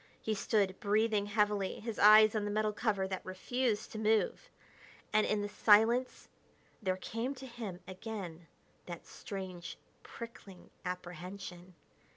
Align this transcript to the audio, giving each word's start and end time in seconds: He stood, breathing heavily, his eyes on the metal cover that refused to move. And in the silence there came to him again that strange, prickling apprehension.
He 0.19 0.33
stood, 0.33 0.79
breathing 0.79 1.27
heavily, 1.27 1.79
his 1.79 1.99
eyes 1.99 2.33
on 2.33 2.43
the 2.43 2.49
metal 2.49 2.73
cover 2.73 3.07
that 3.07 3.23
refused 3.23 3.91
to 3.91 3.99
move. 3.99 4.49
And 5.13 5.27
in 5.27 5.43
the 5.43 5.47
silence 5.47 6.27
there 6.81 6.97
came 6.97 7.35
to 7.35 7.45
him 7.45 7.81
again 7.87 8.47
that 8.87 9.05
strange, 9.05 9.77
prickling 10.01 10.71
apprehension. 10.83 11.75